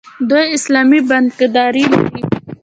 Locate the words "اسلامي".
0.57-0.99